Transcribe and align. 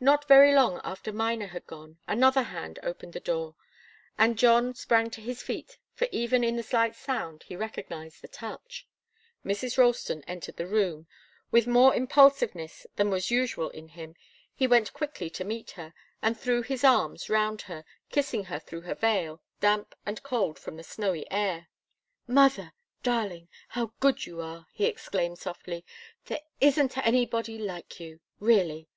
Not 0.00 0.28
very 0.28 0.52
long 0.52 0.82
after 0.84 1.12
Miner 1.14 1.46
had 1.46 1.64
gone, 1.66 1.98
another 2.08 2.42
hand 2.42 2.78
opened 2.82 3.12
the 3.14 3.20
door, 3.20 3.54
and 4.18 4.36
John 4.36 4.74
sprang 4.74 5.08
to 5.10 5.20
his 5.22 5.42
feet, 5.42 5.78
for 5.94 6.08
even 6.12 6.42
in 6.44 6.56
the 6.56 6.62
slight 6.62 6.94
sound 6.96 7.44
he 7.44 7.54
recognized 7.56 8.20
the 8.20 8.28
touch. 8.28 8.86
Mrs. 9.46 9.78
Ralston 9.78 10.22
entered 10.26 10.56
the 10.56 10.66
room. 10.66 11.06
With 11.52 11.66
more 11.68 11.94
impulsiveness 11.94 12.84
than 12.96 13.08
was 13.10 13.30
usual 13.30 13.70
in 13.70 13.90
him 13.90 14.14
he 14.54 14.66
went 14.66 14.92
quickly 14.92 15.30
to 15.30 15.44
meet 15.44 15.70
her, 15.70 15.94
and 16.20 16.36
threw 16.38 16.60
his 16.60 16.82
arms 16.84 17.30
round 17.30 17.62
her, 17.62 17.84
kissing 18.10 18.44
her 18.46 18.58
through 18.58 18.82
her 18.82 18.96
veil, 18.96 19.40
damp 19.60 19.94
and 20.04 20.22
cold 20.22 20.58
from 20.58 20.76
the 20.76 20.82
snowy 20.84 21.30
air. 21.30 21.68
"Mother, 22.26 22.72
darling 23.04 23.48
how 23.68 23.92
good 24.00 24.26
you 24.26 24.40
are!" 24.42 24.66
he 24.72 24.84
exclaimed 24.84 25.38
softly. 25.38 25.82
"There 26.26 26.40
isn't 26.60 26.98
anybody 26.98 27.56
like 27.56 28.00
you 28.00 28.20
really." 28.40 28.88